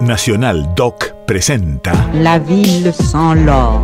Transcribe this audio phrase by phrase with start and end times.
[0.00, 3.80] Nacional Doc presenta La ville sans l'or.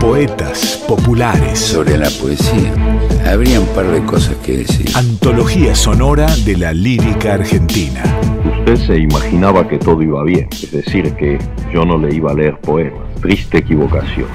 [0.00, 1.58] Poetas Populares.
[1.58, 2.72] Sobre la poesía,
[3.24, 4.86] habría un par de cosas que decir.
[4.96, 8.02] Antología sonora de la lírica argentina.
[8.58, 11.38] Usted se imaginaba que todo iba bien, es decir, que
[11.72, 13.02] yo no le iba a leer poemas.
[13.20, 14.26] Triste equivocación.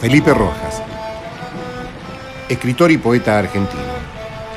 [0.00, 0.82] Felipe Rojas,
[2.48, 3.82] escritor y poeta argentino.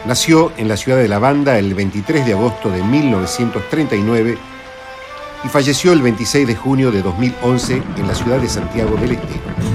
[0.06, 4.38] Nació en la ciudad de La Banda el 23 de agosto de 1939
[5.44, 9.73] y falleció el 26 de junio de 2011 en la ciudad de Santiago del Estero.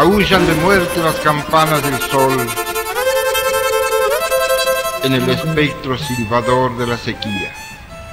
[0.00, 2.34] Aullan de muerte las campanas del sol
[5.02, 7.52] en el espectro silbador de la sequía.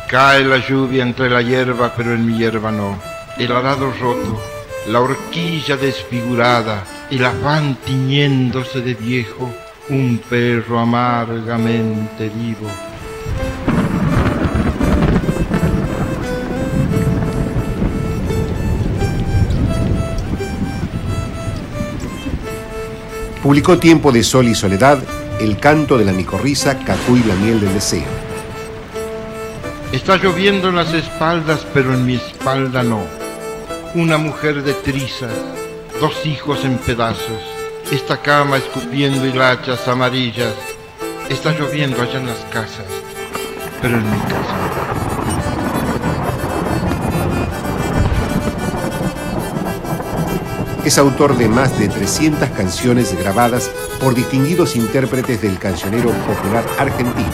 [0.09, 2.99] Cae la lluvia entre la hierba, pero en mi hierba no.
[3.37, 4.37] El arado roto,
[4.87, 9.49] la horquilla desfigurada, el afán tiñéndose de viejo,
[9.87, 12.69] un perro amargamente vivo.
[23.47, 25.01] Publicó Tiempo de Sol y Soledad,
[25.39, 28.03] El canto de la micorriza, Cacuy la miel del deseo.
[29.93, 32.99] Está lloviendo en las espaldas, pero en mi espalda no.
[33.95, 35.31] Una mujer de trizas,
[36.01, 37.41] dos hijos en pedazos,
[37.89, 40.53] esta cama escupiendo hilachas amarillas.
[41.29, 42.87] Está lloviendo allá en las casas,
[43.81, 44.57] pero en mi casa
[50.87, 57.27] Es autor de más de 300 canciones grabadas por distinguidos intérpretes del cancionero popular argentino.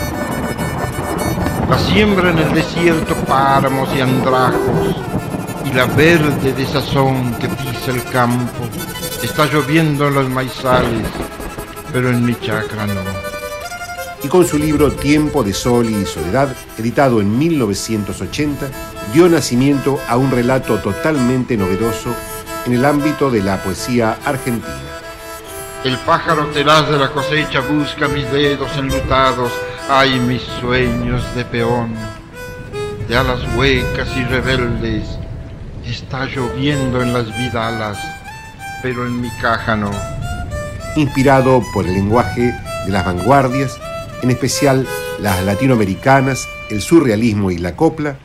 [1.69, 4.95] La siembra en el desierto páramos y andrajos
[5.65, 8.67] y la verde desazón que pisa el campo.
[9.21, 11.05] Está lloviendo en los maizales,
[11.93, 13.01] pero en mi chacra no.
[14.23, 18.65] Y con su libro Tiempo de Sol y Soledad, editado en 1980,
[19.13, 22.15] dio nacimiento a un relato totalmente novedoso
[22.65, 24.67] en el ámbito de la poesía argentina.
[25.83, 29.51] El pájaro tenaz de la cosecha busca mis dedos enlutados,
[29.89, 31.93] ay mis sueños de peón,
[33.07, 35.05] de alas huecas y rebeldes.
[35.85, 37.97] Está lloviendo en las vidalas,
[38.81, 39.91] pero en mi caja no.
[40.95, 42.53] Inspirado por el lenguaje
[42.85, 43.77] de las vanguardias,
[44.21, 44.87] en especial
[45.19, 48.15] las latinoamericanas, el surrealismo y la copla,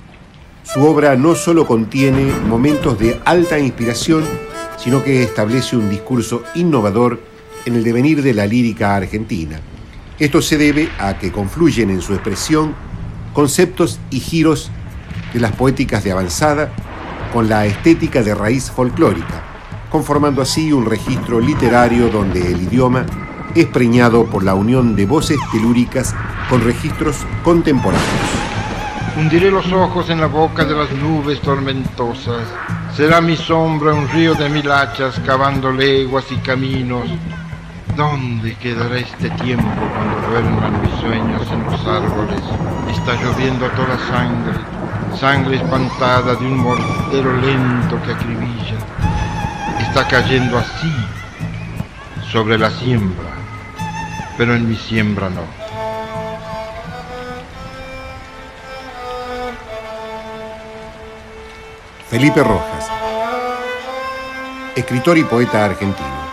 [0.73, 4.23] su obra no solo contiene momentos de alta inspiración,
[4.77, 7.21] sino que establece un discurso innovador
[7.65, 9.61] en el devenir de la lírica argentina.
[10.19, 12.75] Esto se debe a que confluyen en su expresión
[13.33, 14.71] conceptos y giros
[15.33, 16.71] de las poéticas de avanzada
[17.33, 19.43] con la estética de raíz folclórica,
[19.91, 23.06] conformando así un registro literario donde el idioma
[23.55, 26.15] es preñado por la unión de voces telúricas
[26.50, 28.28] con registros contemporáneos.
[29.19, 32.47] Hundiré los ojos en la boca de las nubes tormentosas.
[32.95, 37.09] Será mi sombra un río de mil hachas cavando leguas y caminos.
[37.97, 42.41] ¿Dónde quedará este tiempo cuando duerman mis sueños en los árboles?
[42.93, 44.56] Está lloviendo toda sangre,
[45.19, 48.79] sangre espantada de un mortero lento que acribilla.
[49.81, 50.95] Está cayendo así
[52.31, 53.31] sobre la siembra,
[54.37, 55.58] pero en mi siembra no.
[62.11, 62.91] Felipe Rojas,
[64.75, 66.28] escritor y poeta argentino.